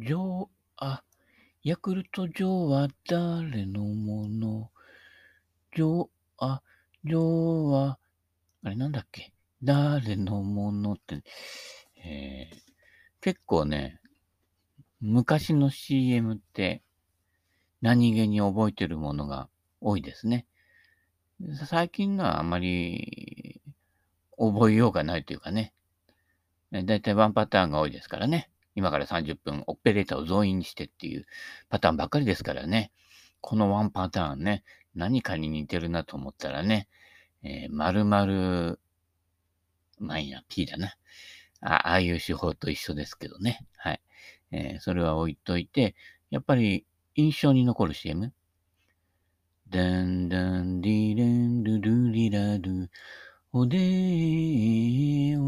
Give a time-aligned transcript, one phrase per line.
[0.00, 1.02] ジョー、あ、
[1.64, 4.70] ヤクルトジョーは誰のもの？
[5.74, 6.08] ジョー、
[6.38, 6.62] あ、
[7.04, 7.20] ジョー
[7.68, 7.98] は、
[8.62, 9.32] あれなんだっけ？
[9.60, 11.24] 誰のものって、
[11.96, 12.56] えー、
[13.20, 14.00] 結構ね、
[15.00, 16.80] 昔の CM って
[17.82, 19.48] 何気に覚えてるものが
[19.80, 20.46] 多いですね。
[21.66, 23.60] 最近のはあまり
[24.38, 25.72] 覚えようがないというかね。
[26.70, 28.48] だいたいワンパターンが多いですからね。
[28.78, 31.26] 今から30分オペレーターを増員してっていう
[31.68, 32.92] パターンばっかりですからね。
[33.40, 34.62] このワンパターンね、
[34.94, 36.86] 何かに似てるなと思ったらね、
[37.42, 38.76] えー、丸々、
[39.98, 40.94] まあいいな、P だな。
[41.60, 43.66] あああいう手法と一緒ですけどね。
[43.76, 44.00] はい。
[44.52, 45.96] えー、それは置いといて、
[46.30, 48.32] やっぱり印象に残る CM?
[49.70, 52.90] ダンダンディレンルルリラル、
[53.52, 55.40] おでー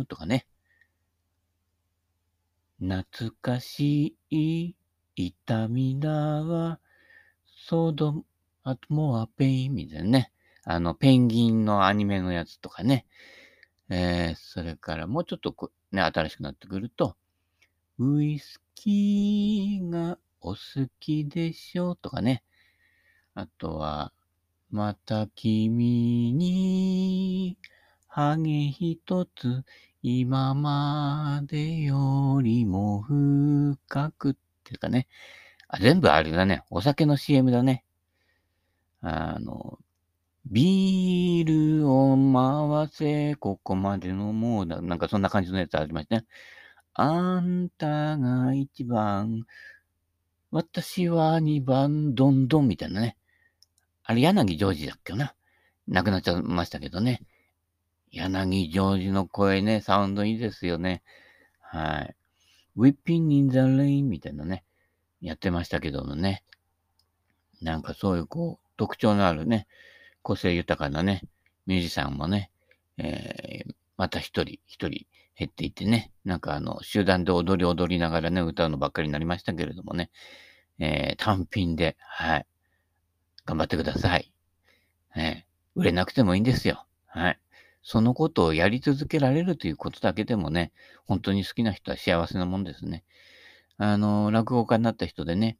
[0.00, 0.46] おとかね。
[2.80, 4.74] 懐かしい
[5.16, 6.80] 痛みだわ、
[7.46, 8.24] ソード、
[8.62, 10.32] あともうアペインみたいなね。
[10.64, 13.06] あの、ペンギンのアニメのやつとかね。
[13.90, 15.54] えー、それからもうちょっと
[15.92, 17.16] ね、新しくなってくると、
[17.98, 22.42] ウイスキーがお好きでしょとかね。
[23.34, 24.12] あとは、
[24.70, 27.56] また君に、
[28.08, 29.64] ハゲ一つ、
[30.06, 35.08] 今までよりも深くっていうかね。
[35.66, 36.62] あ、全部あれだね。
[36.68, 37.86] お酒の CM だね。
[39.00, 39.78] あの、
[40.44, 42.18] ビールを
[42.78, 44.82] 回せ、ここまでのもうだ。
[44.82, 46.26] なんかそんな感じのやつありましたね。
[46.92, 49.46] あんたが一番、
[50.50, 53.16] 私は二番、どんどんみたいなね。
[54.02, 55.34] あれ、柳ジョージだっけな。
[55.88, 57.22] 亡くなっちゃいましたけどね。
[58.14, 61.02] 柳ジョージの声ね、サウンドいいですよね。
[61.60, 62.16] はい。
[62.76, 64.64] Whipping in the Rain みたいなね、
[65.20, 66.44] やってましたけどもね。
[67.60, 69.66] なんかそういうこう、特徴のあるね、
[70.22, 71.22] 個性豊かなね、
[71.66, 72.50] ミュージシャンもね、
[72.98, 80.10] えー、また一人一人減っていってね、なんかあの、集団で踊り踊りながらね、歌うのばっかりになりましたけれどもね、
[80.78, 82.46] えー、単品で、はい、
[83.44, 84.32] 頑張ってください。
[85.16, 85.34] えー、
[85.74, 86.86] 売れなくてもいいんですよ。
[87.06, 87.40] はい。
[87.84, 90.72] そのことをやり続けられるということだけでもね、
[91.04, 93.04] 本当に好きな人は幸せなもんですね。
[93.76, 95.58] あの、落語家になった人でね、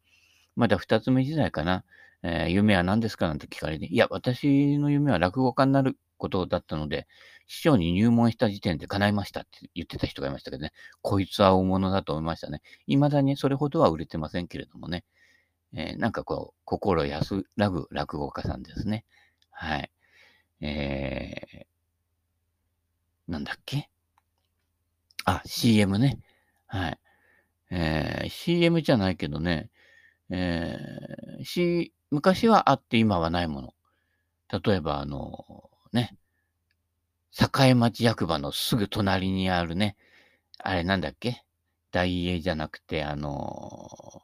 [0.56, 1.84] まだ二つ目時代かな、
[2.22, 7.06] えー、夢は何ですかなんて聞かれて、いや、私の夢は落語家になることだったので、
[7.46, 12.62] 師匠に入門した時点で叶いましたって言ってた人がいましたけどね、こいつは大物だと思いましたね。
[12.86, 15.04] 未だにそれほどは売れてませんけれどもね、
[15.74, 19.04] えー、なんかこう、心安らぐ落語家さんですね。
[19.50, 19.90] はい。
[20.60, 21.73] えー、
[23.28, 23.88] なんだっけ？
[25.24, 26.20] あ、CM ね。
[26.66, 26.98] はい。
[27.70, 29.70] えー、CM じゃないけどね、
[30.30, 33.74] えー、C、昔はあって今はないもの。
[34.62, 36.16] 例えば、あの、ね、
[37.32, 39.96] 境町役場のすぐ隣にあるね、
[40.58, 41.44] あれなんだっけ？
[41.90, 44.22] 大英じゃなくて、あの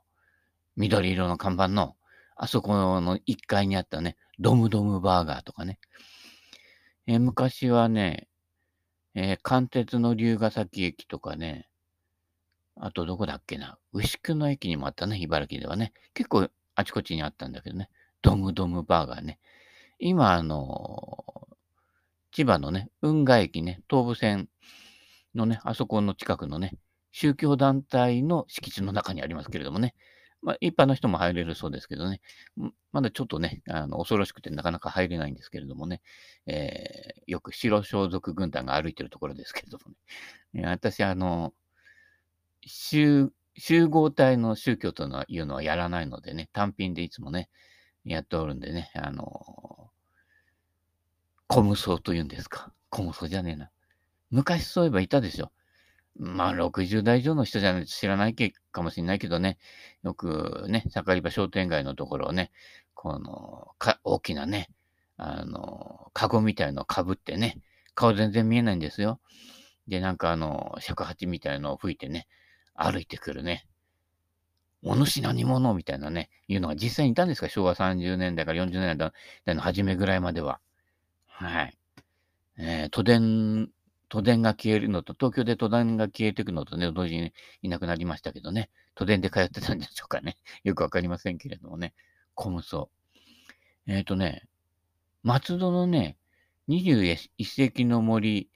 [0.76, 1.96] 緑色の看板の、
[2.36, 5.78] あそこの1階にあったね、ドムドムバーガーとかね。
[7.06, 8.28] えー、昔はね、
[9.14, 11.68] えー、関鉄の龍ヶ崎駅とかね、
[12.76, 15.92] あとどこだっけな、牛久の駅にもあったね、茨城ではね。
[16.14, 17.90] 結構あちこちにあったんだけどね、
[18.22, 19.38] ドムドムバーガーね。
[19.98, 21.48] 今、あの
[22.32, 24.48] 千葉のね、運河駅ね、東武線
[25.34, 26.78] のね、あそこの近くのね、
[27.12, 29.94] 宗教団体の敷地の中にありますけれどもね、
[30.42, 32.20] まあ、一般の人も入れるそうですけどね、
[32.92, 36.00] まだちょっとね、あの恐ろしくてなかなか入れないんですけれどもね、
[36.46, 39.92] えー、よく白装束軍団が歩いてるところですけれども
[40.54, 41.52] ね、私、あの、
[42.62, 43.30] 集
[43.88, 47.48] 合体の宗教というのはやらないのでね、単品でいつもね、
[48.04, 49.90] やっておるんでね、あの、
[51.46, 52.72] コムソというんですか。
[52.90, 53.70] コムソじゃねえな。
[54.30, 55.52] 昔そういえばいたでしょ。
[56.16, 58.34] まあ、60代以上の人じゃないと知らない
[58.72, 59.58] かもしれないけどね、
[60.02, 62.50] よくね、盛り場商店街のところをね、
[62.94, 63.68] この、
[64.04, 64.68] 大きなね、
[65.16, 67.58] あの、カゴみたいのをかぶってね、
[67.94, 69.20] 顔全然見えないんですよ。
[69.88, 72.26] で、なんかあの、尺八みたいのを吹いてね、
[72.74, 73.66] 歩いてくるね。
[74.82, 75.74] お主何者？
[75.74, 77.48] みたいなね、いうのが実際にいたんですか？
[77.48, 80.60] 昭和30年代から40年代の初めぐらいまでは。
[81.26, 81.76] はい。
[82.58, 83.68] えー、都電、
[84.10, 90.36] 都電が消えるのと、東京で都電が消えていくのとね、同時にいなくなりましたけどね、都電で通ってたんでしょうかね。
[90.64, 91.94] よくわかりませんけれどもね、
[92.34, 92.90] コムソ。
[93.86, 94.48] えっ、ー、とね、
[95.22, 96.16] 松戸のね、
[96.68, 98.50] 21世紀の森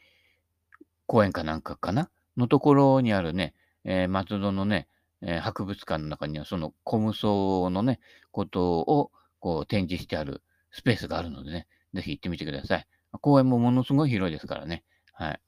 [1.07, 2.11] 公園かなんかかな？
[2.37, 3.55] のところにあるね、
[3.85, 4.89] えー、松戸のね、
[5.23, 8.01] えー博物館の中にはそのコムソのね、
[8.33, 10.43] ことをこう展示してある
[10.73, 12.87] スペースがあるのでね、ぜひ行ってみてください。
[13.21, 14.83] 公園もものすごい広いですからね。
[15.15, 15.41] はい。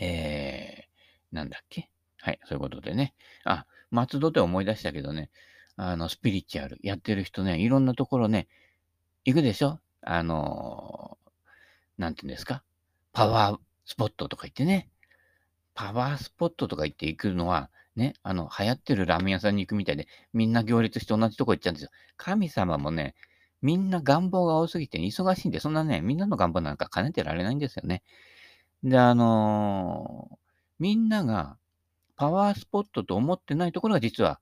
[0.00, 1.90] えー、なんだっけ？
[2.20, 3.14] はい、そういうことでね。
[3.44, 5.30] あ、松戸で思い出したけどね、
[5.76, 8.48] あの、スピリチュアルやってる人ね、いろんなところね、
[9.24, 9.80] 行くでしょ？
[10.02, 11.30] あのー
[11.98, 12.62] なんていうんですか？
[13.12, 14.88] パワースポットとか行ってね。
[15.74, 21.90] パワースポットとか行って行くのは、ね、あの、流行ってるラーメン屋さんに行くみたいで、みんな行列して同じとこ行っちゃうんですよ。
[22.16, 23.14] 神様もね、
[23.62, 28.02] みんな願望が多すぎて忙しいんで、そんなね、みんなの願望なんか兼ねてられないんですよね。
[28.82, 30.38] で、あのー
[30.80, 31.58] みんなが
[32.16, 34.40] パワースポットと思ってないところが実は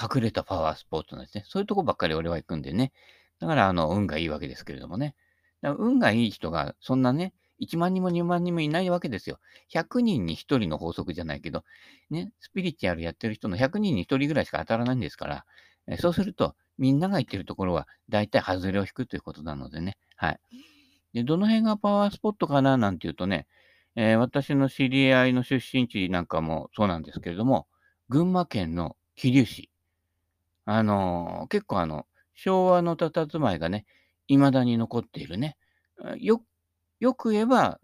[0.00, 1.44] 隠れたパワースポットなんですね。
[1.46, 2.92] そういうとこばっかり俺は行くんでね。
[3.40, 5.14] だから、あの、運がいいわけですけれどもね。
[5.62, 9.38] だから運がいい人が、そんなね、1万人も2万人もいないわけですよ。
[9.68, 11.64] 100人に1人の法則じゃないけど、
[12.10, 15.46] ね、スピリチュアルやってる人の100人に1人ぐらいしか当たらないんですから、
[15.88, 19.96] えそうすると、みんなが行ってるところは、大体外れを引くということなのでね。
[20.16, 20.40] はい。
[21.12, 23.46] で、どの辺がパワースポットかななんていうとね、
[23.96, 27.66] えー私の知り合いの出身地なんかもそうなんですけれども、
[28.08, 29.70] 群馬県の桐生市。
[30.66, 33.86] あのー結構あの、昭和の佇まいがね、
[34.28, 35.56] 未だに残っているね。
[36.18, 36.42] よ、
[37.00, 37.80] よく言えば、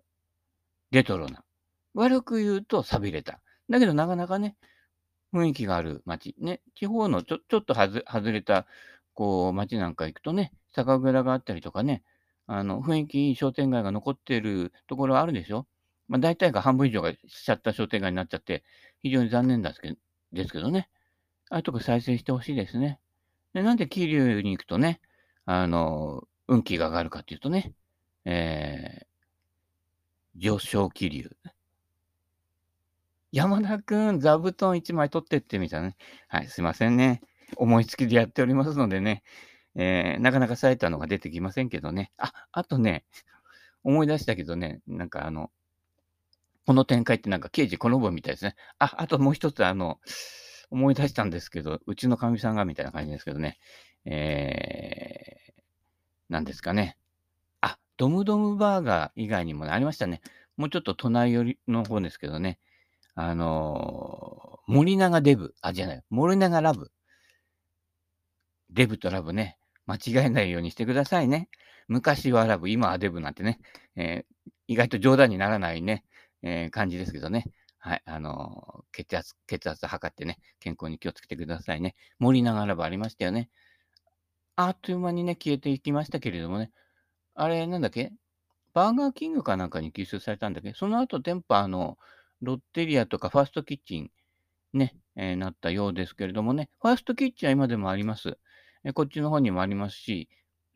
[0.90, 1.44] レトロな。
[1.94, 3.40] 悪く言うと、寂れた。
[3.70, 4.56] だけど、なかなかね、
[5.34, 6.34] 雰囲気がある街。
[6.38, 8.66] ね、地方のちょちょっと外れた、
[9.14, 12.04] こう、街なんか行くとね、酒蔵があったりとかね、
[12.46, 15.66] あの、雰囲気いい商店街が残っているところあるでしょ
[16.08, 18.64] まあ、大体が半分以上がしちゃった商店街になっちゃって、
[19.02, 19.96] 非常に残念ですけど
[20.32, 20.88] ですけどね。
[21.50, 22.98] ああいうとこ再生してほしいですね。
[23.52, 25.00] で、なんで桐生に行くとね、
[25.46, 27.74] あの、運気が上がるかっていうとね、
[28.24, 31.30] えー、上昇気流。
[33.32, 35.96] 山田くん、座布団1枚取ってってみたいなね。
[36.28, 37.20] はい、すいませんね。
[37.56, 39.22] 思いつきでやっておりますのでね、
[39.76, 42.12] えー、なかなか冴えたのが出てきませんけどね。
[42.16, 43.04] あ、あとね、
[43.82, 45.50] 思い出したけどね、なんかあの、
[46.66, 48.56] この展開ってなんか刑事この部みたいですね。
[48.78, 50.00] あ、あともう一つあの、
[50.70, 53.58] 思い出したんですけど、うちのかみさんがみたいな感じですけどね。
[54.06, 55.62] えー、
[56.31, 56.96] なんですかね。
[57.61, 60.20] あ、ドムドムバーガー以外にもね、ありましたね。
[60.56, 62.58] もうちょっと隣寄りの方ですけどね。
[63.14, 65.55] あのー森永デブ。
[65.61, 66.02] あ、じゃない。
[66.08, 66.90] 森永ラブ。
[68.70, 69.58] デブとラブね。
[69.84, 71.50] 間違えないようにしてくださいね。
[71.87, 73.61] 昔はラブ、今はデブなんてね。
[73.96, 74.34] えー
[74.66, 76.05] 意外と冗談にならないね、
[76.46, 77.46] えー感じですけどね。
[77.79, 78.02] はい。
[78.05, 81.96] あの血圧、血圧測ってね、健康に気をつけてくださいね。
[82.19, 83.49] 森永ラブありましたよね。
[84.56, 86.70] あっという間にね、消えていきましたけれどもね。
[87.35, 88.12] あれ、なんだっけ？
[88.75, 90.75] バーガーキングかなんかに吸収されたんだっけ？
[90.75, 91.99] その後、店舗、あの、
[92.41, 94.11] ロッテリアとかファーストキッチン、
[94.73, 96.69] ね、えーなったようですけれどもね。
[96.81, 98.38] ファーストキッチンは今でもあります。
[98.85, 100.29] えーこっちの方にもありますし、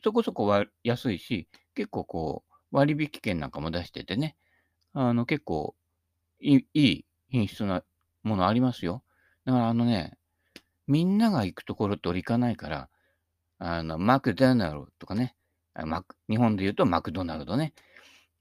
[0.03, 4.37] そこそこ安いし、結構こう、割引券なんかも出しててね。
[4.93, 5.75] あの、結構
[6.41, 7.85] いい、い品質な
[8.23, 9.03] ものありますよ。
[9.45, 10.19] だからあのね、
[10.87, 12.91] みんなが行くところと俺行かないから、
[13.59, 15.37] あの、マクドナルドとかね、
[15.75, 17.75] マク日本で言うとマクドナルドね、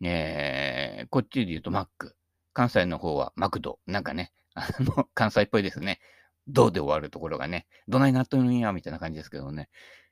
[0.01, 2.15] えーこっちで言うとマック、
[2.53, 5.99] 関西の方はマクド、なんかね、あの、関西っぽいですね。
[6.47, 9.69] どうで終わるところがね、どないなっとるんや、みたいな感じですけどね。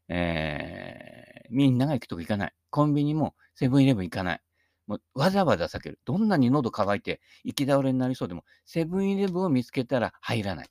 [0.09, 2.53] えーみんなが行くとこ行かない。
[2.71, 4.41] コンビニもセブンイレブン行かない。
[4.87, 5.99] もうわざわざ避ける。
[6.05, 10.69] どんなに喉乾いて行き倒れになりそうでも、セブンイレブンを見つけたら入らない。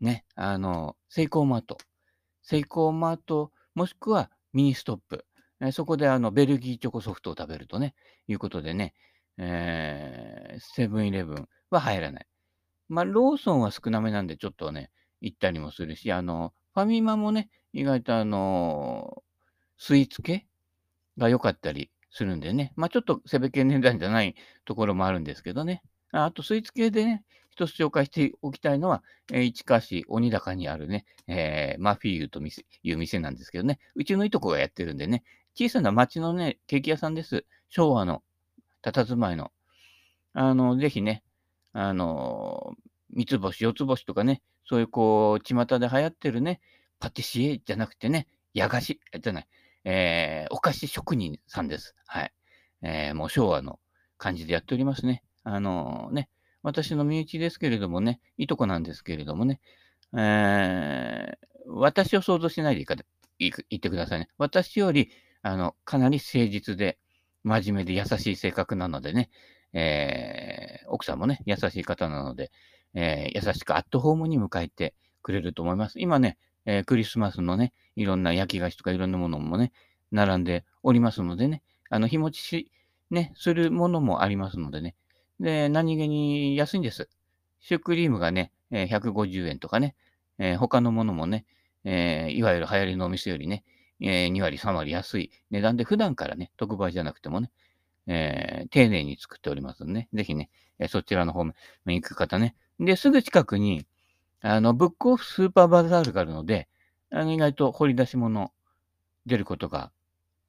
[0.00, 1.78] ね、あの、セイコーマート。
[2.42, 5.24] セイコーマート、もしくはミニストップ。
[5.60, 7.94] えそこであの、ベルギーチョコソフトを食べるとね、
[8.28, 8.94] いうことでね、
[9.38, 12.26] えーセブンイレブンは入らない。
[12.88, 19.22] まあ、ローソンは少なめなんで、ちょっとね、行ったりもするし、あの、ファミマもね、意外とあの、
[19.78, 20.46] スイーツ系
[21.18, 25.82] が良かったりするんでね、まあ、ちょっとセベ系値段じゃないところもあるんですけどね。
[26.12, 29.02] あと、スイーツ系でね、一つ紹介しておきたいのは、
[29.32, 35.24] えー市川市鬼高にあるね、えーマフィーユという店なんですけどね、うちのいとこがやってるんでね、
[35.56, 37.44] 小さな町のね、ケーキ屋さんです。
[37.68, 38.22] 昭和の、
[38.82, 39.50] 佇まいの。
[40.34, 41.24] あの、ぜひね、
[41.72, 42.74] あの、
[43.10, 46.60] 三つ星、四つ星とかね、そういうこう、巷で流行ってるね、
[47.00, 49.48] パティシエじゃなくてね、和菓子、じゃない、
[49.84, 51.94] えーお菓子職人さんです。
[52.06, 52.32] はい。
[52.82, 53.78] えーもう昭和の
[54.18, 55.22] 感じでやっておりますね。
[55.42, 56.28] あのね、
[56.62, 59.60] 私の身内ですけれどもね、いとこなんですけれどもね、
[60.16, 62.98] えー私を想像しないでいいかい
[63.38, 64.28] 言ってくださいね。
[64.36, 65.10] 私より、
[65.42, 66.98] あの、かなり誠実で、
[67.42, 69.30] 真面目で優しい性格なのでね、
[69.72, 72.50] えー奥さんもね、優しい方なので、
[72.94, 75.98] えー優しくアットホームに迎えてくれると思います。
[76.00, 76.36] 今ね、
[76.66, 79.72] えークリスマスのね、いろんな焼き菓子とかいろんなものもね、
[80.12, 82.70] 並んでおりますのでね、あの、日持ちし、
[83.10, 84.94] ね、するものもありますのでね。
[85.40, 87.08] で、何気に安いんです。
[87.60, 89.94] シュークリームがね、え150円とかね、
[90.38, 91.44] えー他のものもね、
[91.84, 93.64] えーいわゆる流行りのお店よりね、
[94.00, 97.50] えー2割、3割安い値段で普段からね、特売じゃなくてもね、
[98.06, 101.54] えー丁寧に作っておりますのでね、ぜひね、えーそちらの方面
[101.86, 102.56] 行く方ね。
[102.80, 103.86] で、すぐ近くに、
[104.42, 106.68] あの、ブックオフスーパーバザールがあるので、
[107.14, 108.52] あの意外と掘り出し物
[109.24, 109.92] 出ることが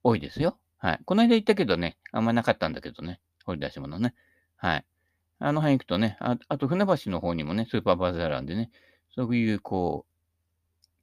[0.03, 0.57] 多いですよ。
[0.77, 0.99] はい。
[1.05, 4.15] この間行ったけどね、あんまなかったんだけどね、掘り出し物ね。
[4.57, 4.85] はい。
[5.39, 8.71] あの辺行くとね、ああと船橋の方にもね、スーパーバザールなんでね、
[9.13, 10.05] そういうこ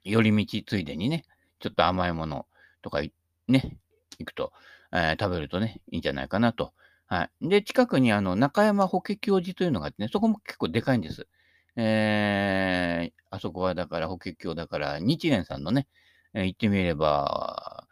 [0.04, 1.24] う、寄り道ついでにね、
[1.60, 2.46] ちょっと甘いもの
[2.82, 3.00] とか
[3.46, 3.76] ね、
[4.18, 4.52] 行くと、
[4.92, 6.72] えー食べるとね、いいんじゃないかなと。
[7.06, 7.48] はい。
[7.48, 11.28] で、近くにあの、中山法華経寺というのがあってね、そこも結構でかいんです。
[11.76, 15.88] えー、あそこはだから法華経だから、日蓮さんのね、
[16.34, 17.86] えー行ってみれば、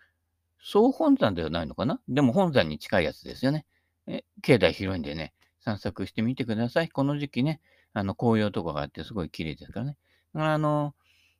[0.62, 2.00] 総本山ではないのかな？
[2.08, 3.64] でも本山に近いやつですよね。
[4.06, 6.88] え境内広いんでね、散策してみてください。
[6.88, 7.60] この時期ね、
[7.94, 9.96] あの、紅葉とかがあってすごい綺麗ですからね。
[10.34, 10.94] だからあの、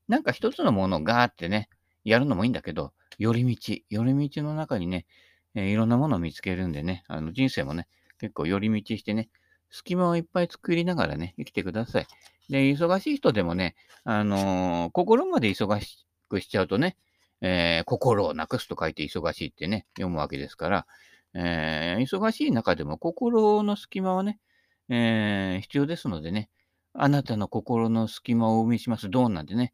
[0.09, 1.69] なんか一つのものをガーってね、
[2.05, 5.07] やるのもいいんだけど、寄り道、寄り道の中にね、
[5.55, 7.87] えーいろんなものを見つけるんでね、あの人生もね、
[8.19, 9.29] 結構寄り道してね、
[9.71, 12.07] 隙間をいっぱい作りながらね、生きてください。
[12.49, 16.97] で、忙しい人でもね、あのー心まで忙しくしちゃうとね、
[17.41, 20.87] えー心をなくすと書いて忙しいってね、読むわけですから、
[21.35, 24.41] えー忙しい中でも心の隙間はね、
[24.89, 26.51] えー必要ですのでね、
[26.95, 29.73] あなたの心の隙間を生みしますドーンなんてね、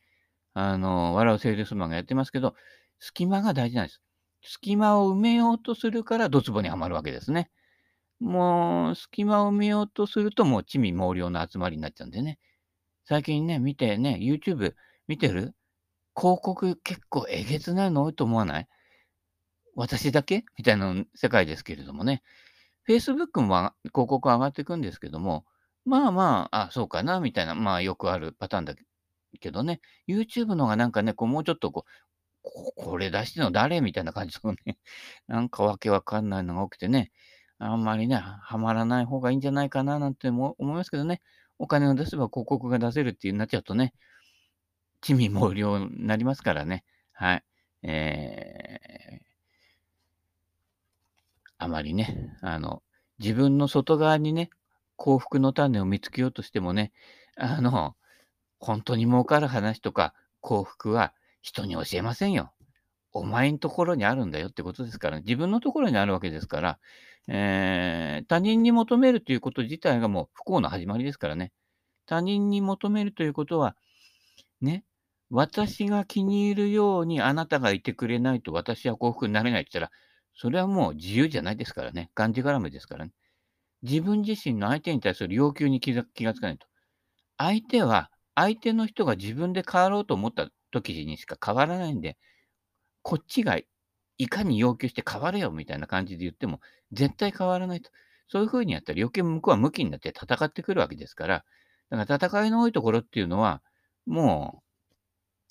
[0.55, 2.55] あの、笑うセールスマンがやってますけど、
[2.99, 4.03] 隙間が大事なんです。
[4.43, 7.51] 隙間を埋めようとするから、ドツボにはまるわけですね。
[8.21, 12.39] もう、隙間を埋めようとすると、もう、地味猛量の集まりになっちゃうんでね。
[13.05, 14.75] 最近ね、見てね、YouTube
[15.07, 15.55] 見てる？
[16.19, 18.69] 広告結構えげつないの多いと思わない？
[19.75, 20.45] 私だけ？
[20.59, 22.23] みたいな世界ですけれどもね。
[22.89, 25.45] Facebook も広告上がっていくんですけども、
[25.85, 28.75] まあまあ、あ、そうかな、みたいな、まあよくあるパターンだ
[29.41, 31.85] けどね、YouTube のがなんかね、こうもうちょっとこ
[32.45, 33.81] う、これ出しての誰？
[33.81, 34.79] みたいな感じのね、
[35.29, 37.13] なんかわけわかんないのが起きてね、
[37.59, 41.23] あんまりね、はまらない方がいいんじゃないかななんて思いますけどね、
[41.59, 43.95] お金を出せば広告が出せるっていうなっちゃうとね、
[45.01, 46.85] 地味猛量になりますからね。
[47.13, 47.45] はい。
[47.83, 49.27] えー、
[51.59, 52.83] あまりね、あの、
[53.19, 54.51] 自分の外側にね、
[54.97, 56.93] 幸福の種を見つけようとしてもね、
[57.37, 57.97] あの、
[58.59, 62.53] 本当に儲かる話とか幸福は人に教えませんよ。
[63.19, 66.79] お前のところにあるんだよってことですから、自分のところにあるわけですから、
[67.29, 71.53] えー他人に求めるということ自体がもう不幸の始まりですからね。
[72.07, 73.77] 他人に求めるということは、
[74.61, 74.85] ね、
[75.31, 79.99] 私が気に入るようにあなたがいてくれないと私は幸福になれないって言ったら、
[80.35, 82.11] それはもう自由じゃないですからね。
[82.15, 83.13] がんじがらめですからね。
[83.83, 86.67] 自分自身の相手に対する要求に気が気がつかないと。
[87.39, 92.19] 相手は、相手の人が自分で変わろうと思った時にしか変わらないんで、
[93.07, 93.57] こっちが
[94.19, 96.59] いかに要求して変われよみたいな感じで言っても、
[96.91, 97.89] 絶対変わらないと。
[98.27, 101.45] そういうふうにやったら余計向こうは向きになって戦ってくるわけですから、
[101.89, 103.63] だから戦いの多いところっていうのは、
[104.07, 104.61] も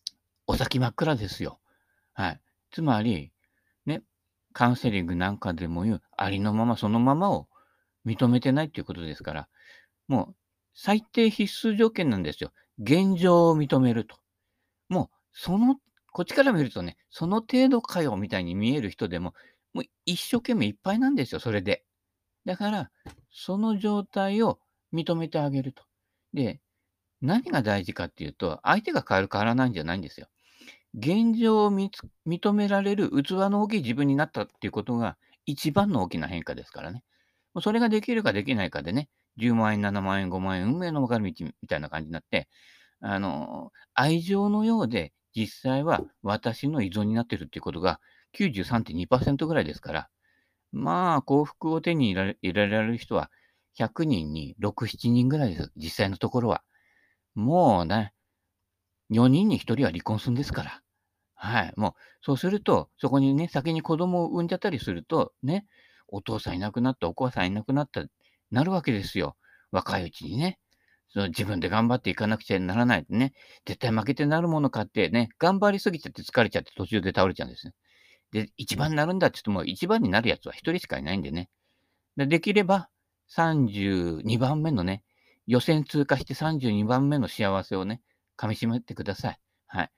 [0.09, 0.11] う、
[0.47, 1.61] お先真っ暗ですよ。
[2.11, 2.41] はい。
[2.71, 3.31] つまり、
[3.85, 4.03] ね、
[4.51, 7.47] カウンセリングなんかでも言う、ありのままそのままを
[8.05, 9.47] 認めてないっていうことですから、
[10.09, 10.35] もう、
[10.73, 12.51] 最低必須条件なんですよ。
[12.79, 14.17] 現状を認めると。
[14.89, 15.77] もう、その、
[16.15, 19.33] こっちから見るとね、その程度かよみたいに見える人でも、
[19.73, 21.83] もう一生懸命いっぱいなんですよ、それで。
[22.45, 22.89] だから、
[23.33, 24.57] その状態を
[24.93, 25.83] 認めてあげると。
[26.33, 26.61] で、
[27.19, 30.27] 何が大事かっていうと、相手が変わる変わらないんじゃないんですよ。
[30.93, 37.03] 現状を認められる器の大きい自分になったっていうことが一番の大きな変化ですからね。
[37.61, 42.47] それができるかできないかでね、10万円、7万円、5万円、運命の分かれ道みたいな感じになって、
[43.01, 47.99] あの、愛情のようで、実際は私の依存になってるっていうことが
[48.33, 50.09] 93.2%ぐらいですから、
[50.71, 53.29] まあ、幸福を手に入れられる人は
[53.77, 55.71] 100人に6、7人ぐらいです。
[55.75, 56.63] 実際のところは。
[57.33, 58.13] もうね、
[59.09, 60.81] 4人に1人は離婚するんですから。
[61.35, 61.73] はい。
[61.75, 65.65] もう、そうすると、そこにね、先に子供を産んじゃったりすると、ね、
[66.07, 68.05] お父さんいなくなった、お母さんいなくなった、
[68.51, 69.35] なるわけですよ。
[69.71, 70.59] 若いうちにね。
[71.15, 73.31] その自分で頑張っていかなくちゃならないとね。
[73.65, 77.73] 絶対負けてなるものかってね、頑張りすぎちゃって疲れちゃって途中で倒れちゃうんですね。
[78.33, 81.47] で、一番になるんだって言っても、一番になるやつは一人しかいないんでね。
[82.17, 82.89] でできれば、
[83.33, 85.05] 32番目のね、
[85.47, 88.01] 予選通過して32番目の幸せをね、
[88.37, 89.39] 噛み締めてください。
[89.67, 89.91] はい。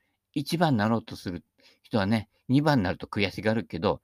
[0.44, 1.44] 1番になろうとする
[1.82, 4.02] 人はね、2番になると悔しがるけど、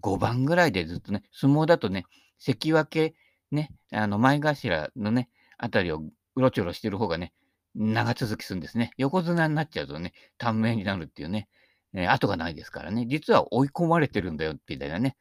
[0.00, 2.04] 5番ぐらいでずっとね、相撲だとね、
[2.38, 3.16] 関脇、
[3.50, 6.04] ね、あの、前頭のね、あたりを
[6.38, 7.32] うろちょろしてる方がね、
[7.74, 8.92] 長続きするんですね。
[8.96, 11.48] 横綱になっちゃうとね、短命になるっていうね、
[11.94, 15.16] えー、後がないですからね、実は追い込まれてるんだよ、みたいなね。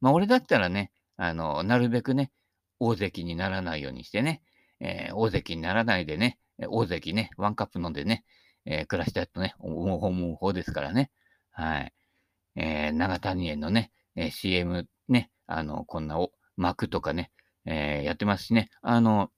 [0.00, 2.32] まあ、俺だったらね、あの、なるべくね、
[2.80, 4.40] 大関にならないようにしてね、
[4.80, 6.38] えー、大関にならないでね、
[6.68, 8.24] 大関ね、ワンカップ飲んでね、
[8.64, 11.10] えー、暮らしたいとね、思う思う方ですからね。
[11.50, 11.92] はい。
[12.56, 17.30] えー、長谷園のね、えー、CM ね、あの、こんなお幕とかね、
[17.66, 19.30] えー、やってますしね、あの、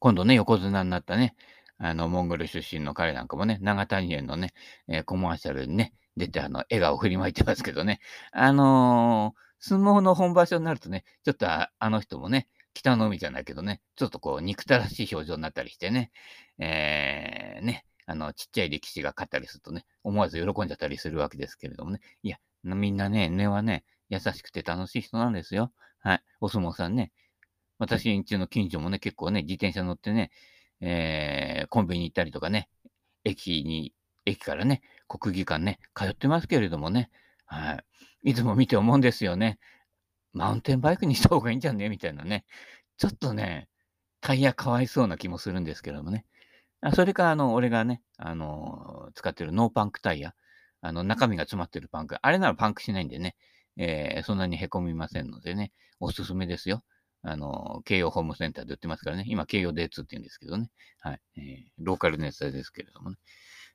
[0.00, 1.36] 今度ね、横綱になったね、
[1.78, 4.52] あの、モンゴル出身の彼なんかもね、長谷園のね、
[4.88, 8.00] えー、コマーシャルにね、出て、あの、笑顔振りまいてますけどね、
[8.32, 16.10] あのー、相撲の本場所になるとね、ちょっとあの人もね、北の海じゃないけどね、ちょっとこう、憎たらしい表情になったりしてね、
[16.58, 25.72] えー、ね、あの、ちっちゃい力士が勝ったりするとね、思わず喜んじゃったりするわけですけれどもね、いや、みんなね、根はね、優しくて楽しい人なんですよ。
[26.00, 26.22] はい。
[26.40, 27.12] お相撲さんね。
[27.80, 30.30] 私んちの近所もね、結構ね、自転車乗ってね、
[30.80, 32.68] えー、コンビニ行ったりとかね、
[33.24, 33.94] 駅に、
[34.26, 37.10] 駅からね、国技館ね、通ってますけれどもね、
[37.46, 37.82] は
[38.22, 38.30] い。
[38.30, 39.58] いつも見て思うんですよね。
[40.32, 41.88] マウンテンバイクにした方がいいんじゃね？
[41.88, 42.44] みたいなね。
[42.98, 43.68] ちょっとね、
[44.20, 46.26] タイヤかわいそうな気もするんですけどもね。
[46.82, 50.34] あそれか、あの、俺がね、あの、使ってるノーパンクタイヤ。
[50.82, 52.16] あの、中身が詰まってるパンク。
[52.20, 53.36] あれならパンクしないんでね、
[53.76, 56.84] えー、そんなに凹みませんのでね、おすすめですよ。
[57.22, 59.24] あの、京葉ホームセンターで売ってますからね。
[59.26, 60.70] 今、京葉 D2 って言うんですけどね。
[61.00, 61.20] はい。
[61.36, 63.16] えー、ローカルネタですけれどもね。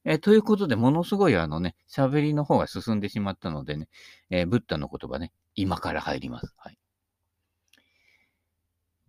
[0.03, 3.87] えー、ということで、ものすごいあのね、喋りの方が進んでしまったのでね、
[4.29, 6.53] えー、ブッダの言葉ね、今から入ります。
[6.57, 6.77] はい。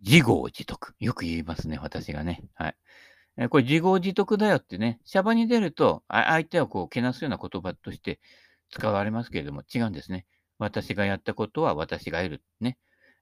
[0.01, 0.95] 自業自得。
[0.99, 2.43] よく言いますね、私がね。
[2.55, 2.75] はい。
[3.37, 8.19] えこれ自業自得だよってね、シャバに出ると、相手をこう、けなすような言葉として
[8.71, 10.25] 使われますけれども、違うんですね。
[10.57, 12.43] 私がやったことは私が得る。
[12.59, 12.77] ね。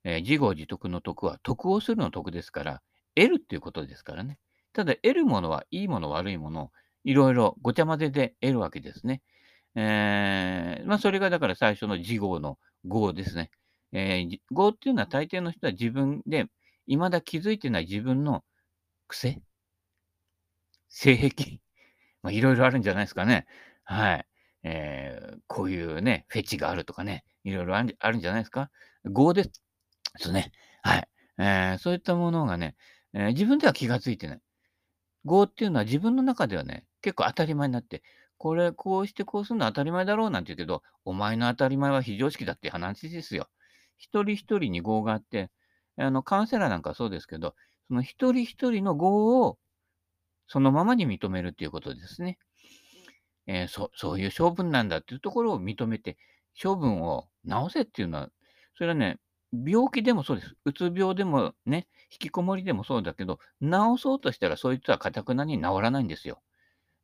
[0.06, 2.82] えー、自業自得の得は得をするの得ですから、
[3.15, 4.38] 得るっていうことですからね。
[4.72, 6.72] ただ、得るものはいいもの、悪いもの、
[7.04, 9.22] いろいろごちゃ混ぜで得るわけですね。
[9.76, 13.50] えー、まあ、それがだから最初の自業の業ですね。
[13.91, 16.46] えー、業っていうのは大抵の人は自分で、
[16.88, 18.44] 未だ気づいてない自分の
[19.08, 19.41] 癖
[20.88, 21.60] 性癖
[22.22, 23.46] まあ、いろいろあるんじゃないですかね。
[23.84, 24.26] はい。
[24.63, 28.72] えー、こういうね、フェチがあるとかね、いろいろあるんじゃないですか。
[29.06, 29.64] 業です
[30.17, 30.51] ですね。
[30.82, 31.08] はい。
[31.38, 32.75] えー、そういったものがね、
[33.13, 34.41] えー、自分では気がついてない。
[35.25, 38.04] 業っていうのは自分の中ではね、結構当たり前になって、
[38.38, 43.47] これ、こうしてこうするのは当たり前だろうなんて言うけど、お前の当たり前は非常識だって話ですよ。
[43.97, 45.51] 一人一人に業があって、
[45.97, 47.56] あの、カウンセラーなんかそうですけど、
[47.88, 49.08] その一人一人の業
[49.41, 49.58] を
[50.47, 52.38] そのままに認めるっていうことですね。
[53.47, 56.17] えー、そそういう性分なんだっていうところを認めて、
[56.56, 58.30] 性分を治せっていうのは、
[58.75, 59.19] それはね、
[59.65, 60.56] 病気でもそうです。
[60.65, 66.41] うつ病でもね、引きこもりでもそうだけど、治そうとしたらそいつはかたくなに治らないんですよ。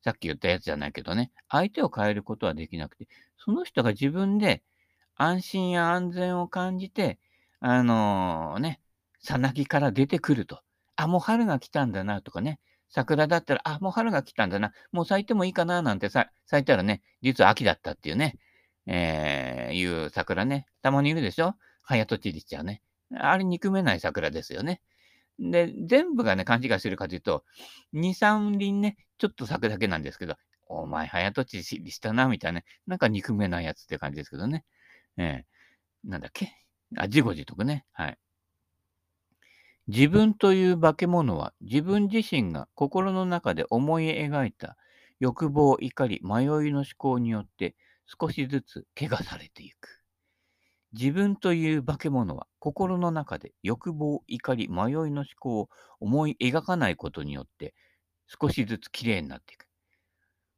[0.04, 4.64] さっき言ったやつじゃないけどね、相手を変えることはできなくて、その人が自分で
[5.16, 7.20] 安心や安全を感じて、
[7.60, 8.82] あのー、ね、
[9.20, 10.62] さなぎから出てくると。
[10.96, 12.60] あ、もう春が来たんだなとかね、
[12.90, 18.38] 桜だったら、あ、もう春が来たんだな、もう咲いてもいいかななんて咲いたらね、実は秋だったっていうね、
[18.88, 21.56] えー、いう桜ね、たまにいるでしょ？
[21.92, 22.82] 早とちりしちゃうね。
[23.14, 24.82] あれ憎めない桜ですよね。
[25.40, 27.44] で、全部がね、勘違いするかというと、
[27.92, 30.36] 2、3輪ね、ちょっと咲くだけなんですけど、
[30.68, 34.64] お前早とちりしたな、みたいな、なんか憎めないやつって感じですけどね。
[35.18, 36.54] えー、なんだっけ？
[36.98, 37.86] あ、自業自得ね。
[37.92, 38.18] はい。
[39.88, 44.78] 自分という化け物は自分自身が心の中で思い描いた
[45.20, 47.76] 欲望、怒り、迷いの思考によって
[48.06, 50.01] 少しずつ怪我されていく。
[50.94, 57.74] 自分という化け物は心の中で欲望、怒り、迷いの思考を思い描かないことによって
[58.28, 59.68] 少しずつきれいになっていく。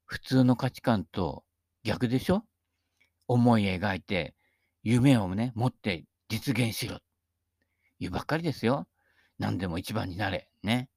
[0.06, 1.43] 普通の価値観と
[1.84, 2.43] 逆でしょ？
[3.28, 4.36] 思い描いて
[4.84, 7.00] 夢をね、持って実現しろ。
[8.00, 8.88] 言うばっかりですよ。
[9.39, 10.50] 何でも一番になれ。
[10.62, 10.89] ね。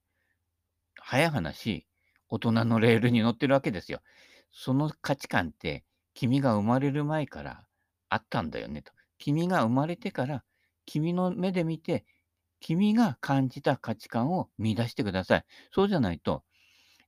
[0.99, 1.87] 早い話、
[2.27, 4.01] 大人のレールに乗ってるわけですよ。
[4.51, 7.65] その価値観って君が生まれる前から
[8.09, 8.91] あったんだよねと。
[9.17, 10.43] 君が生まれてから
[10.85, 12.05] 君の目で見て
[12.59, 15.45] 君が感じた価値観を見出してください。
[15.71, 16.43] そうじゃないと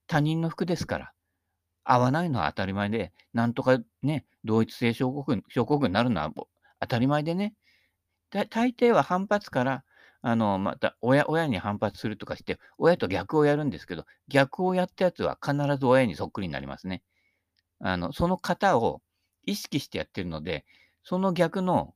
[0.08, 1.14] 他人の服ですから。
[1.84, 6.32] 合わないのは当たり前で、なんとかね、同一性症候群症候群になるのは
[6.80, 7.56] 当たり前でね。
[8.32, 9.84] 大抵は反発から
[10.22, 17.04] あの、また親親に反発するとかして、親と逆をやるんですけど、逆をやったやつは必ず親にそっくりになりますね。
[17.80, 19.02] あの、その型を
[19.46, 20.66] 意識してやってるので、
[21.04, 21.96] その逆の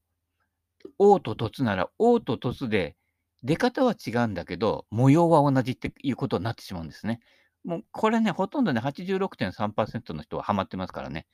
[0.97, 2.95] 王と凸なら、王と凸で、
[3.43, 7.19] 出方は違うんだけど、模様は同じっていうことになってしまうんですね。
[7.65, 11.27] もうこれね、ほとんどね、86.3%の人はハマってますからね。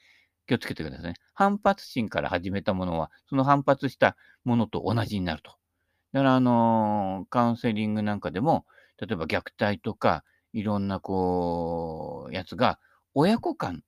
[0.48, 1.14] 気をつけてくださいね。
[1.34, 5.52] 反発心から始めたものは、その反発したものと同じになると。
[6.12, 8.66] だから、あのーカウンセリングなんかでも、
[9.00, 12.80] 例えば虐待とか、いろんなこう、やつが、
[13.14, 13.84] 親子間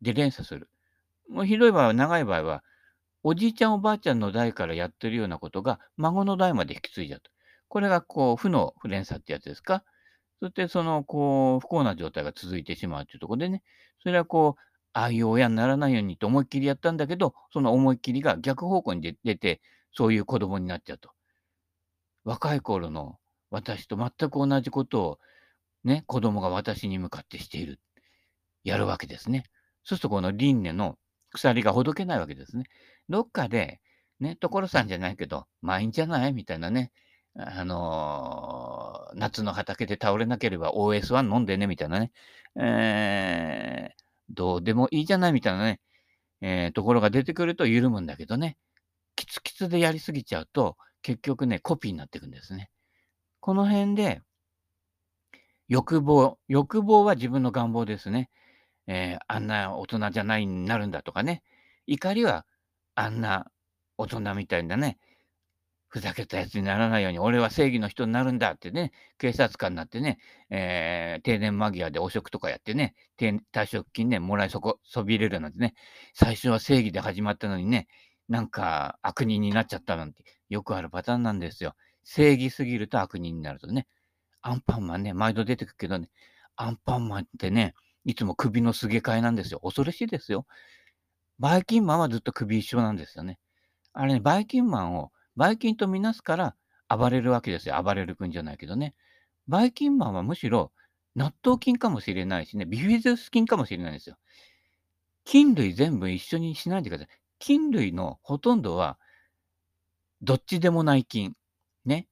[0.00, 0.70] で連鎖する。
[1.28, 2.62] もうひどい場合は、長い場合は、
[3.22, 7.30] おじいちゃんおばあちゃんの代からやってるようなことが、孫の代まで引き継いじゃうと。
[7.68, 9.84] これがこう、負の不連鎖ってやつですか？
[10.40, 13.62] そしてその、こう、不幸な状態が続いてしまうというところでね、
[14.02, 19.60] それはこう、ああいう親にならないようにと思いっきりやったんだけど、その思いっきりが逆方向に出て、
[19.92, 21.10] そういう子供になっちゃうと。
[22.24, 23.18] 若い頃の
[23.50, 25.18] 私と全く同じことを、
[25.84, 27.78] ね、子供が私に向かってしている。
[28.64, 29.44] やるわけですね。
[29.84, 30.96] そうするとこの輪廻の
[31.32, 32.64] 鎖がほどけないわけですね。
[33.08, 33.80] どっかで、
[34.20, 36.32] ね、所さんじゃないけど、まあいいんじゃない？
[36.32, 36.92] みたいなね、
[37.36, 42.12] あのー夏の畑で倒れなければ OS1 飲んでね、みたいなね、
[42.56, 45.32] えー、どうでもいいじゃない？
[45.32, 45.80] みたいなね、
[46.42, 48.56] えーところが出てくると緩むんだけどね、
[49.16, 52.70] キツキツでやりすぎちゃうと、結局ね、コピーになっていくんですね。
[53.40, 54.22] この辺で、
[55.68, 58.28] 欲望、欲望は自分の願望ですね。
[58.90, 61.42] えーあんな大人じゃないになるんだとかね。
[61.86, 62.44] 怒りは
[62.96, 63.46] あんな
[63.98, 64.98] 大人みたいなね、
[65.88, 70.18] ふざけたやつにならないように、俺は正義の人になるんだってね、警察官になってね、
[70.50, 75.74] えー定年間際で汚職とかやってね、退職金ね、もらいそこ、そびれるなんてね、
[76.14, 77.86] 最初は正義で始まったのにね、
[78.28, 81.74] なんか悪人になっちゃったなんて、よくあるパターンなんですよ。
[82.02, 83.86] 正義すぎると悪人になるとね。
[84.42, 86.08] アンパンマンね、毎度出てくるけどね、
[86.56, 89.60] アンパンマンってね、いつも首のすげ替えなんですよ。
[89.62, 90.46] 恐ろしいですよ。
[91.38, 93.38] バイキンマンはずっと首一緒なんですよね。
[93.92, 96.54] あれね、バイキンマンをバイキンとみなすから
[96.88, 97.82] 暴れるわけですよ。
[97.82, 98.94] 暴れる君じゃないけどね。
[99.48, 100.72] バイキンマンはむしろ
[101.14, 104.16] 納豆菌かもしれないしね、ビフィズス菌かもしれないんですよ。
[105.24, 107.20] 菌類全部一緒にしないでください。
[107.38, 108.98] 菌類のほとんどは、
[110.22, 111.34] どっちでもない菌。
[111.84, 112.06] ね。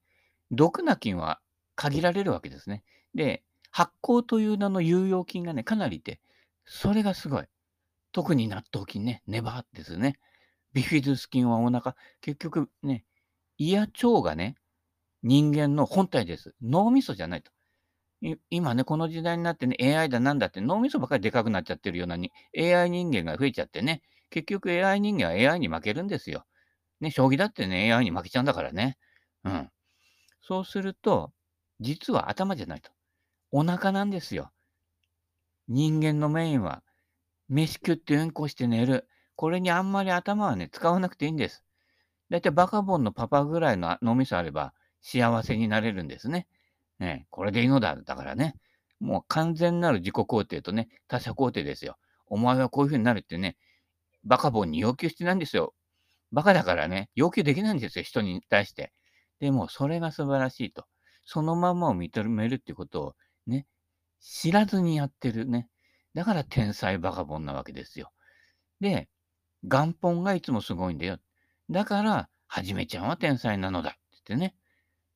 [0.51, 1.41] 毒な菌は
[1.75, 2.83] 限られるわけですね。
[3.15, 3.43] で、
[3.79, 6.21] 発酵という名の有用菌がね、かなりいて、
[6.65, 7.45] それがすごい。
[8.11, 10.19] 特に納豆菌ね、ネバーですね。
[10.73, 13.05] ビフィズス菌はお腹、結局ね、
[13.57, 14.57] 胃や腸がね、
[15.23, 16.57] 人間の本体です。
[16.61, 17.53] 脳みそじゃないと。
[18.51, 26.47] 今ね、この時代になってね、AI だなんだって脳みそばっかりでかくなっちゃってるようなに、AI 人間が増えちゃってね、結局 AI 人間は AI に負けるんですよ。
[27.01, 28.99] ね、将棋だってね、AI に負けちゃうんだからね。
[29.45, 29.71] うん。
[30.41, 31.31] そうすると、
[31.79, 32.91] 実は頭じゃないと。
[33.51, 34.53] お腹なんですよ。
[35.69, 36.83] 人間のメインは、
[37.49, 39.09] 飯食ってうんこして寝る。
[39.37, 41.65] これにあんまり頭はね、使わなくていいんです。
[42.31, 46.47] だいたいバカボンのパパぐらいの脳みそあれば幸せになれるんですね。
[46.99, 47.97] ねこれでいいのだ。
[47.97, 48.55] だからね。
[49.01, 51.97] もう完全なる自己肯定とね、他者肯定ですよ。
[52.27, 53.57] お前はこういう風になるってね、
[54.25, 55.75] バカボンに要求してないんですよ。
[56.33, 58.93] バカだからね、要求できないんですよ、人に対して。
[59.41, 60.87] でも、それが素晴らしいと。
[61.25, 63.15] そのままを認めるってことを
[63.49, 63.67] ね、
[64.21, 65.69] 知らずにやってるね。
[66.15, 68.13] だから天才バカボンなわけですよ。
[68.81, 69.09] で、
[69.63, 71.19] 元本がいつもすごいんだよ。
[71.71, 74.55] だから、はじめちゃんは天才なのだってってね、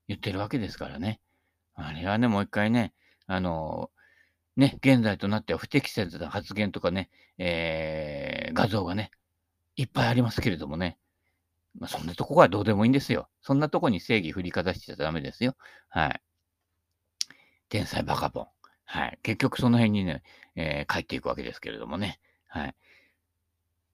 [0.08, 1.20] 言ってるわけですからね。
[1.74, 2.94] あれはね、もう一回ね、
[3.26, 3.90] あの
[4.56, 9.10] ね、現在となっては不適切な発言とかね、えー画像がね、
[9.76, 10.98] いっぱいありますけれどもね。
[11.78, 13.28] まあ、そんなとこはどうでもいいんですよ。
[13.42, 15.56] そんなとこに正義振りかざしちゃダメですよ。
[15.88, 16.22] はい。
[17.72, 18.46] 天才バカボン。
[18.84, 19.18] はい。
[19.22, 20.22] 結局その辺にね、
[20.56, 22.20] えー帰っていくわけですけれどもね。
[22.48, 22.74] はい。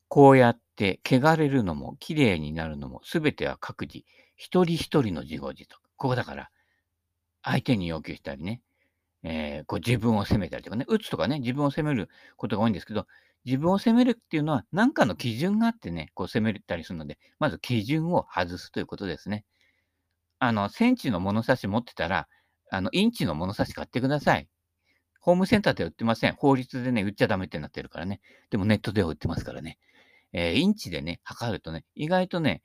[0.08, 3.98] こうやって汚れるのも綺麗になるのも全ては各自、
[4.34, 5.80] 一人一人の自業自得。
[5.96, 6.50] ここだから、
[7.44, 8.62] 相手に要求したりね、
[9.22, 13.06] えーこう自分を責めたりとかね、打つとかね、自分を責めることが多いんですけど、
[13.44, 19.44] 自分を責めるっていうのは何かの基準があってね、こう責めたりするので、まず基準を外すということですね。
[20.40, 22.26] あの、センチの物差し持ってたら、
[22.70, 24.48] あの、インチの物差し買ってください。
[25.20, 26.34] ホームセンターでは売ってません。
[26.34, 28.20] 法律でね、売っちゃダメってなってるからね。
[28.50, 29.78] でもネットでは売ってますからね。
[30.32, 32.62] えーインチでね、測るとね、意外とね、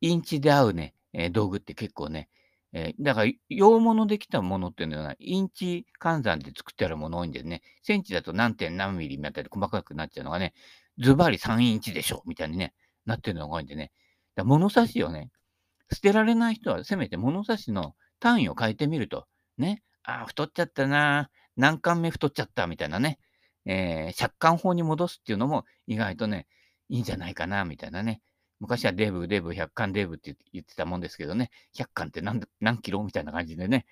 [0.00, 2.28] インチで合うね、えー道具って結構ね、
[2.72, 10.54] えーだから、洋物できたものっていうのは、インチ換算で作ってあるもの多いんでね、センチだと何点何ミリみたいで細かくなっちゃうのがね、
[10.98, 12.74] ズバリ3インチでしょみたいにね、
[13.06, 13.92] なってるのが多いんでね、
[14.36, 15.30] だ物差しをね、
[15.92, 19.26] 捨てられない人はせめて物差しの単位を変えてみると。
[19.58, 19.82] ね。
[20.02, 21.28] あ、太っちゃったな。
[21.58, 23.18] 何巻目太っちゃったみたいなね。
[23.66, 26.46] えー、借款法に戻すっていうのも意外とね、
[26.88, 28.22] いいんじゃないかな、みたいなね。
[28.60, 33.84] 昔はデブ、デブ、100巻デブって言ってたもんですけどね、100巻って何何キロみたいな感じでね、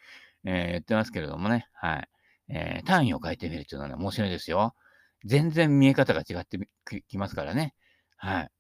[0.47, 2.09] えー、言ってますけれどもね、はい。
[2.49, 4.75] えー、単位を変えてみるっていうのはね、面白いですよ。
[5.27, 6.59] 全然見え方が違って
[7.07, 7.75] きますからね。
[8.17, 8.51] はい。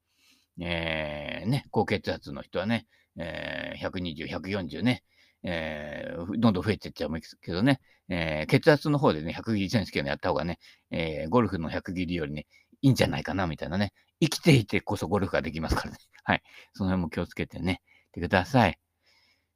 [0.61, 5.03] えー、ね、高血圧の人はね、えー、120、140ね、
[5.45, 10.59] えー、どんどん増えていっちゃうんですけどね、えー、血圧の方でね、100切り選手権やった方がね、
[10.91, 12.47] えー、ゴルフの100切りよりね、
[12.83, 13.93] いいんじゃないかな、みたいなね。
[14.21, 15.99] 生きていてこそゴルフができますからね。
[16.25, 16.43] はい。
[16.75, 18.79] その辺も気をつけてね、てください。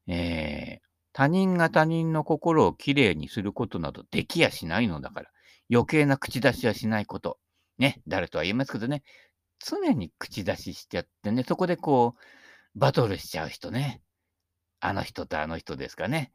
[0.08, 5.30] えー、他人が他人の心をきれいにすることなどできやしないのだから、
[5.70, 7.38] 余計な口出しはしないこと。
[7.78, 9.02] ね、誰とは言いますけどね、
[9.58, 14.02] 常に口出ししちゃってね、そこでこう、バトルしちゃう人ね。
[14.86, 16.30] あの人とあの人ですかね。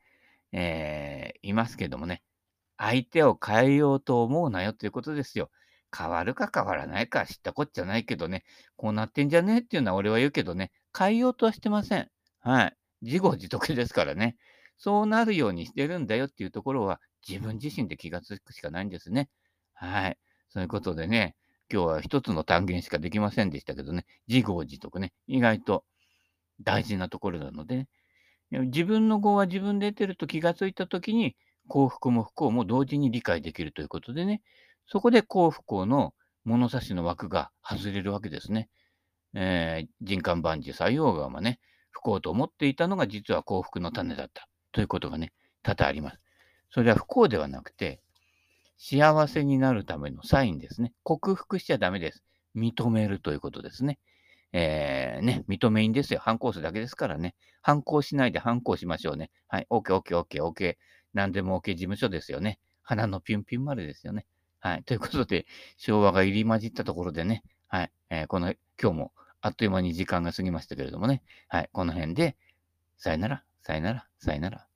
[0.52, 2.22] えー、いますけどもね。
[2.78, 5.50] 相手を変えようと思うなよということですよ。
[5.96, 8.44] 変わるか変わらないか知ったこっちゃないけどね、
[8.76, 12.10] こうなってんじゃねえっていうのは俺は言うけどね、変えようとはしてません。
[12.42, 12.78] はい。
[13.02, 14.36] 自業自得ですからね。
[14.78, 19.30] そうなるようにしてるんだよっていうところは自分自身で気がつくしかないんですね。
[19.74, 20.18] はい。
[20.50, 21.36] そういうことでね、
[21.72, 25.86] 今日は一つの単元しかできませんでしたけどね、自業自得ね、意外と
[26.62, 27.88] 大事なところなので、ね、
[28.52, 31.36] 自分の語は自分で得てると気がついたときに、
[31.68, 34.42] 幸福も不幸も同時に理解できるということでね、
[34.88, 38.70] そこで幸不幸の物差しの枠が外れるわけですね。
[39.34, 41.60] えー、人間万事採用側はね、
[41.92, 45.32] 不幸と思っていたのが実は幸福の種だったということがね、
[45.64, 46.20] 多々あります。
[46.72, 48.02] それは不幸ではなくて、
[48.78, 50.94] 幸せになるためのサインですね。
[51.04, 52.24] 克服しちゃダメです。
[52.56, 54.00] 認めるということですね。
[54.54, 56.20] えー、ね、認めんですよ。
[56.22, 57.36] 反抗するだけですからね。
[57.62, 59.32] 反抗しないで反抗しましょうね。
[59.48, 59.68] はい。
[59.70, 60.78] OK、OK、OK、OK。
[61.14, 62.60] 何でも OK 事務所ですよね。
[62.84, 64.26] 花のピュンピュン丸ですよね。
[64.60, 64.84] はい。
[64.84, 65.46] ということで、
[65.78, 67.92] 昭和が入り混じったところでね、はい。
[68.10, 71.24] えー、この、今日もあっという間に時間が過ぎましたけれどもね。
[71.48, 71.70] はい。
[71.72, 72.36] この辺で、
[72.98, 74.71] さよなら、さよなら、さよなら。